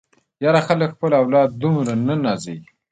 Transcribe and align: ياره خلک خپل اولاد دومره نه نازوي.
ياره 0.43 0.61
خلک 0.67 0.89
خپل 0.95 1.11
اولاد 1.21 1.49
دومره 1.61 1.93
نه 2.07 2.15
نازوي. 2.23 2.63